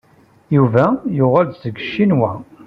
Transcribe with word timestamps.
Yuba 0.55 0.83
yuɣal-d 1.17 1.53
seg 1.57 1.75
Ccinwa. 1.85 2.31